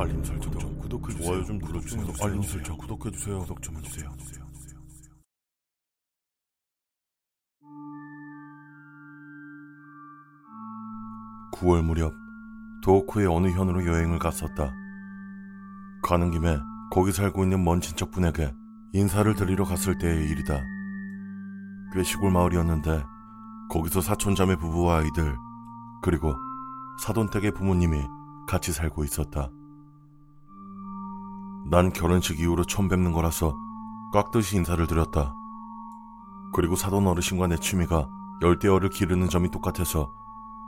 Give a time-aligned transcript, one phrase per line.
[0.00, 1.26] 알림 설정 좀 구독해주세요.
[1.26, 2.06] 좋아요 좀 눌러주세요.
[2.22, 3.38] 알림 설정 구독해주세요.
[3.40, 4.10] 구독 좀 해주세요.
[11.52, 12.14] (9월) 무렵
[12.82, 14.72] 도호쿠의 어느 현으로 여행을 갔었다.
[16.02, 16.58] 가는 김에
[16.90, 18.54] 거기 살고 있는 먼 친척분에게
[18.94, 20.58] 인사를 드리러 갔을 때의 일이다.
[21.92, 23.04] 꽤 시골 마을이었는데
[23.68, 25.36] 거기서 사촌자매 부부와 아이들
[26.02, 26.34] 그리고
[27.02, 28.02] 사돈댁의 부모님이
[28.48, 29.50] 같이 살고 있었다.
[31.66, 33.54] 난 결혼식 이후로 처음 뵙는 거라서
[34.12, 35.34] 깍듯이 인사를 드렸다.
[36.52, 38.08] 그리고 사돈 어르신과 내 취미가
[38.42, 40.12] 열대어를 기르는 점이 똑같아서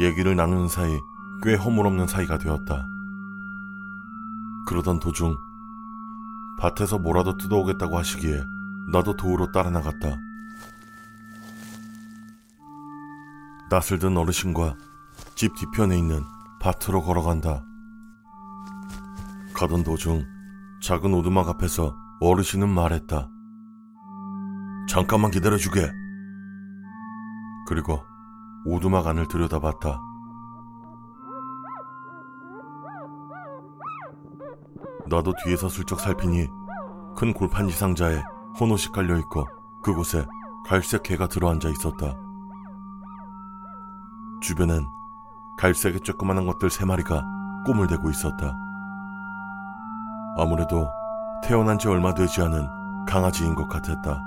[0.00, 1.00] 얘기를 나누는 사이
[1.42, 2.86] 꽤 허물없는 사이가 되었다.
[4.66, 5.36] 그러던 도중
[6.60, 8.42] 밭에서 뭐라도 뜯어오겠다고 하시기에
[8.92, 10.16] 나도 도우러 따라 나갔다.
[13.70, 14.76] 낯을 든 어르신과
[15.34, 16.22] 집 뒤편에 있는
[16.60, 17.64] 밭으로 걸어간다.
[19.54, 20.33] 가던 도중
[20.84, 23.30] 작은 오두막 앞에서 어르신은 말했다.
[24.86, 25.90] 잠깐만 기다려주게.
[27.66, 28.02] 그리고
[28.66, 29.98] 오두막 안을 들여다봤다.
[35.06, 36.48] 나도 뒤에서 슬쩍 살피니
[37.16, 38.22] 큰 골판지 상자에
[38.60, 39.46] 헌옷이 깔려있고
[39.82, 40.26] 그곳에
[40.66, 42.14] 갈색 개가 들어앉아 있었다.
[44.42, 44.84] 주변엔
[45.56, 47.24] 갈색의 조그마한 것들 세 마리가
[47.64, 48.63] 꿈을 대고 있었다.
[50.36, 50.90] 아무래도
[51.44, 52.66] 태어난 지 얼마 되지 않은
[53.06, 54.20] 강아지인 것 같았다.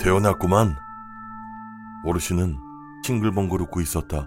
[0.00, 0.76] 태어났구만.
[2.04, 2.58] 어르신은
[3.04, 4.26] 싱글벙글 웃고 있었다.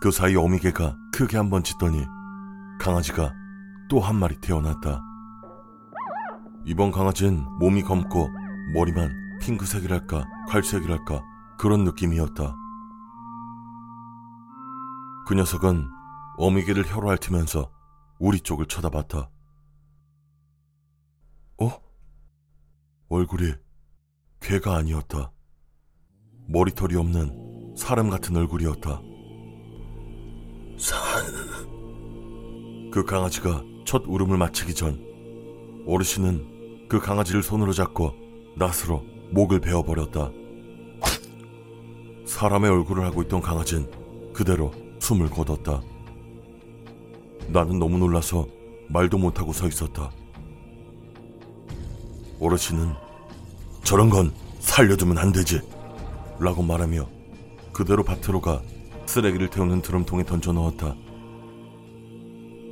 [0.00, 2.06] 그 사이 어미개가 크게 한 번 짖더니
[2.78, 3.32] 강아지가
[3.88, 5.02] 또 한 마리 태어났다.
[6.64, 8.28] 이번 강아지는 몸이 검고
[8.74, 11.22] 머리만 핑크색이랄까 갈색이랄까
[11.58, 12.54] 그런 느낌이었다.
[15.26, 15.88] 그 녀석은
[16.36, 17.70] 어미개를 혀로 핥으면서
[18.18, 19.30] 우리 쪽을 쳐다봤다.
[21.60, 21.70] 어?
[23.08, 23.52] 얼굴이
[24.40, 25.32] 개가 아니었다.
[26.48, 29.00] 머리털이 없는 사람 같은 얼굴이었다.
[30.78, 32.90] 산.
[32.90, 35.04] 그 강아지가 첫 울음을 마치기 전
[35.86, 38.14] 어르신은 그 강아지를 손으로 잡고
[38.56, 40.30] 낫으로 목을 베어버렸다.
[42.26, 45.80] 사람의 얼굴을 하고 있던 강아지는 그대로 숨을 거뒀다.
[47.48, 48.46] 나는 너무 놀라서
[48.88, 50.10] 말도 못하고 서 있었다.
[52.40, 52.92] 어르신은
[53.82, 55.60] 저런 건 살려두면 안 되지.
[56.38, 57.08] 라고 말하며
[57.72, 58.62] 그대로 밭으로 가
[59.06, 60.94] 쓰레기를 태우는 드럼통에 던져 넣었다.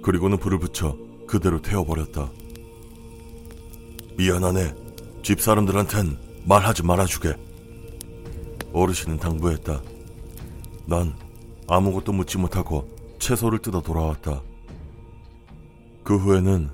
[0.02, 2.30] 그리고는 불을 붙여 그대로 태워버렸다.
[4.16, 4.74] 미안하네.
[5.22, 7.34] 집 사람들한텐 말하지 말아주게.
[8.72, 9.82] 어르신은 당부했다.
[10.86, 11.14] 난
[11.66, 12.88] 아무것도 묻지 못하고
[13.18, 14.42] 채소를 뜯어 돌아왔다.
[16.06, 16.70] 그 후에는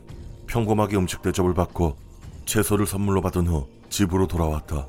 [0.46, 1.96] 평범하게 음식 대접을 받고
[2.44, 4.86] 채소를 선물로 받은 후 집으로 돌아왔다.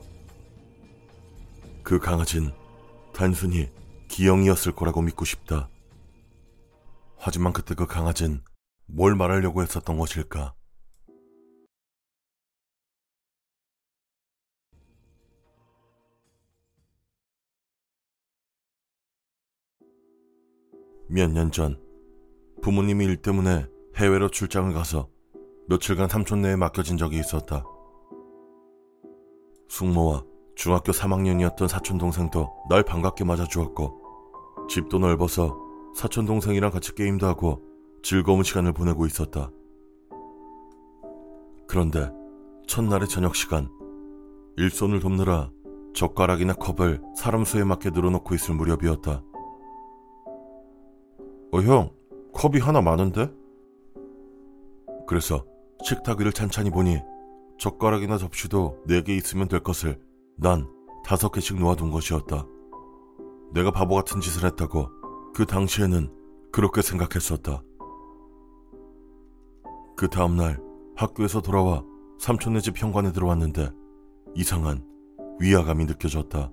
[1.82, 2.52] 그 강아진
[3.14, 3.70] 단순히
[4.10, 5.70] 기영이었을 거라고 믿고 싶다.
[7.18, 8.42] 하지만 그때 그 강아진
[8.86, 10.54] 뭘 말하려고 했었던 것일까?
[21.08, 21.80] 몇 년 전
[22.62, 25.08] 부모님이 일 때문에 해외로 출장을 가서
[25.68, 27.64] 며칠간 삼촌네에 맡겨진 적이 있었다.
[29.68, 30.24] 숙모와
[30.56, 35.58] 중학교 3학년이었던 사촌 동생도 날 반갑게 맞아주었고 집도 넓어서
[35.96, 37.62] 사촌 동생이랑 같이 게임도 하고
[38.02, 39.50] 즐거운 시간을 보내고 있었다.
[41.68, 42.12] 그런데
[42.68, 43.70] 첫날의 저녁 시간
[44.58, 45.52] 일손을 돕느라
[45.94, 49.24] 젓가락이나 컵을 사람 수에 맞게 늘어놓고 있을 무렵이었다.
[51.52, 51.92] 어, 형,
[52.34, 53.32] 컵이 하나 많은데?
[55.08, 55.46] 그래서
[55.84, 57.00] 식탁 위를 찬찬히 보니
[57.58, 60.00] 젓가락이나 접시도 네개 있으면 될 것을
[60.38, 60.68] 난
[61.04, 62.46] 다섯 개씩 놓아둔 것이었다.
[63.54, 64.90] 내가 바보 같은 짓을 했다고
[65.34, 66.12] 그 당시에는
[66.52, 67.62] 그렇게 생각했었다.
[69.96, 70.60] 그 다음날
[70.96, 71.84] 학교에서 돌아와
[72.20, 73.70] 삼촌네 집 현관에 들어왔는데
[74.36, 74.84] 이상한
[75.40, 76.52] 위화감이 느껴졌다.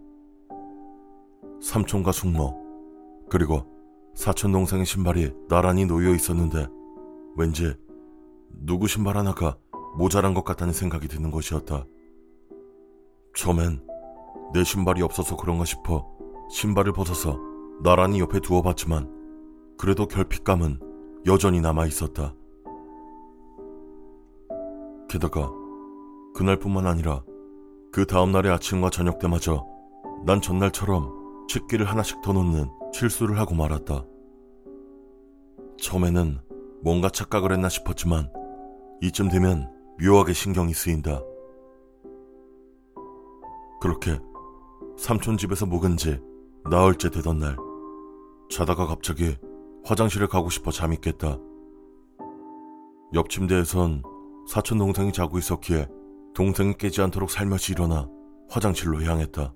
[1.60, 2.58] 삼촌과 숙모,
[3.28, 3.66] 그리고
[4.14, 6.66] 사촌 동생의 신발이 나란히 놓여 있었는데
[7.36, 7.75] 왠지
[8.50, 9.56] 누구 신발 하나가
[9.97, 11.85] 모자란 것 같다는 생각이 드는 것이었다.
[13.35, 13.81] 처음엔
[14.52, 16.06] 내 신발이 없어서 그런가 싶어
[16.50, 17.38] 신발을 벗어서
[17.82, 19.08] 나란히 옆에 두어 봤지만
[19.79, 20.81] 그래도 결핍감은
[21.26, 22.35] 여전히 남아 있었다.
[25.08, 25.50] 게다가
[26.35, 27.23] 그날뿐만 아니라
[27.93, 29.67] 그 다음날의 아침과 저녁 때마저
[30.25, 34.05] 난 전날처럼 식기를 하나씩 더 놓는 실수를 하고 말았다.
[35.79, 36.38] 처음에는
[36.82, 38.31] 뭔가 착각을 했나 싶었지만
[39.02, 39.70] 이쯤 되면
[40.02, 41.23] 묘하게 신경이 쓰인다.
[43.81, 44.19] 그렇게
[44.99, 46.20] 삼촌 집에서 묵은 지
[46.70, 47.56] 나흘째 되던 날
[48.50, 49.37] 자다가 갑자기
[49.85, 51.38] 화장실에 가고 싶어 잠이 깼다.
[53.14, 54.02] 옆 침대에선
[54.47, 55.88] 사촌 동생이 자고 있었기에
[56.35, 58.06] 동생이 깨지 않도록 살며시 일어나
[58.50, 59.55] 화장실로 향했다.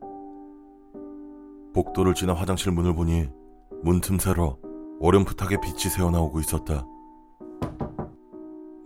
[1.74, 3.28] 복도를 지나 화장실 문을 보니
[3.82, 4.58] 문틈새로
[5.00, 6.86] 어렴풋하게 빛이 새어나오고 있었다.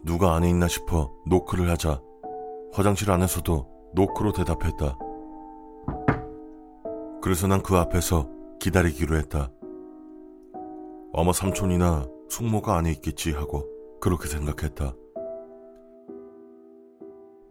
[0.09, 2.01] 누가 안에 있나 싶어 노크를 하자
[2.73, 4.97] 화장실 안에서도 노크로 대답했다.
[7.21, 8.27] 그래서 난 그 앞에서
[8.59, 9.51] 기다리기로 했다.
[11.13, 13.67] 아마 삼촌이나 숙모가 안에 있겠지 하고
[14.01, 14.95] 그렇게 생각했다.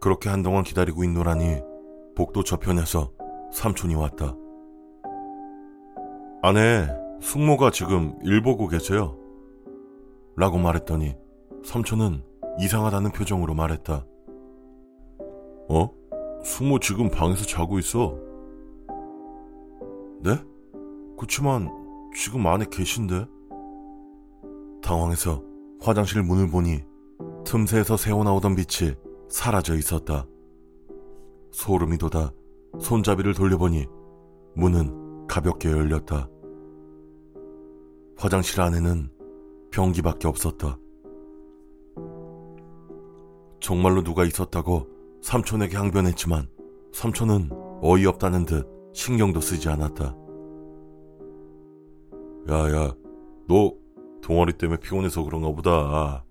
[0.00, 1.60] 그렇게 한동안 기다리고 있노라니
[2.16, 3.12] 복도 저편에서
[3.52, 4.34] 삼촌이 왔다.
[6.42, 6.88] 아내,
[7.20, 9.16] 숙모가 지금 일 보고 계세요.
[10.36, 11.14] 라고 말했더니
[11.64, 12.26] 삼촌은
[12.58, 14.04] 이상하다는 표정으로 말했다.
[15.68, 15.90] 어?
[16.42, 18.18] 숙모 지금 방에서 자고 있어.
[20.22, 20.36] 네?
[21.18, 21.68] 그치만
[22.14, 23.26] 지금 안에 계신데?
[24.82, 25.42] 당황해서
[25.80, 26.82] 화장실 문을 보니
[27.44, 28.94] 틈새에서 새어나오던 빛이
[29.28, 30.26] 사라져 있었다.
[31.52, 32.32] 소름이 돋아
[32.80, 33.86] 손잡이를 돌려보니
[34.54, 36.28] 문은 가볍게 열렸다.
[38.16, 39.10] 화장실 안에는
[39.70, 40.78] 변기밖에 없었다.
[43.60, 44.86] 정말로 누가 있었다고
[45.22, 46.48] 삼촌에게 항변했지만
[46.92, 47.50] 삼촌은
[47.82, 50.14] 어이없다는 듯 신경도 쓰지 않았다.
[52.50, 52.92] 야야,
[53.48, 53.72] 너
[54.22, 56.24] 동아리 때문에 피곤해서 그런가 보다.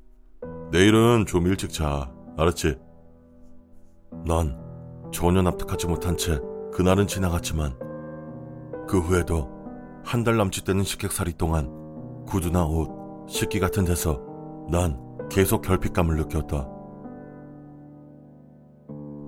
[0.71, 2.11] 내일은 좀 일찍 자.
[2.37, 2.75] 알았지?
[4.25, 4.57] 난
[5.11, 6.39] 전혀 납득하지 못한 채
[6.73, 7.77] 그날은 지나갔지만
[8.87, 9.49] 그 후에도
[10.03, 11.69] 한 달 남짓 되는 식객살이 동안
[12.25, 14.21] 구두나 옷, 식기 같은 데서
[14.69, 14.97] 난
[15.29, 16.69] 계속 결핍감을 느꼈다.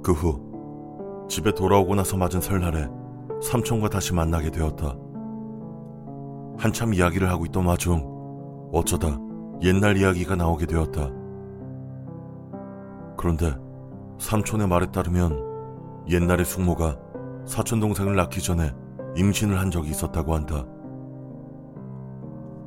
[0.04, 2.88] 그 후 집에 돌아오고 나서 맞은 설날에
[3.42, 4.96] 삼촌과 다시 만나게 되었다.
[6.57, 8.04] 한참 이야기를 하고 있던 와중
[8.74, 9.18] 어쩌다
[9.62, 11.10] 옛날 이야기가 나오게 되었다.
[13.16, 13.56] 그런데
[14.19, 16.98] 삼촌의 말에 따르면 옛날에 숙모가
[17.46, 18.72] 사촌 동생을 낳기 전에
[19.16, 20.66] 임신을 한 적이 있었다고 한다.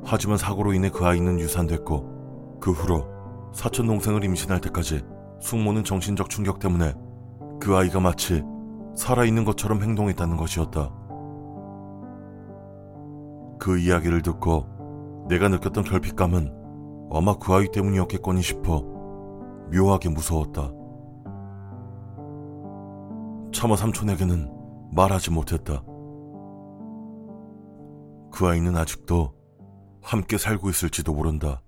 [0.05, 3.05] 하지만 사고로 인해 그 아이는 유산됐고 그 후로
[3.53, 5.03] 사촌 동생을 임신할 때까지
[5.39, 6.93] 숙모는 정신적 충격 때문에
[7.63, 8.43] 그 아이가 마치
[8.93, 10.93] 살아있는 것처럼 행동했다는 것이었다.
[13.57, 16.53] 그 이야기를 듣고 내가 느꼈던 결핍감은
[17.13, 18.81] 아마 그 아이 때문이었겠거니 싶어
[19.73, 20.73] 묘하게 무서웠다.
[23.53, 24.51] 차마 삼촌에게는
[24.91, 25.85] 말하지 못했다.
[28.29, 29.31] 그 아이는 아직도
[30.01, 31.62] 함께 살고 있을지도 모른다.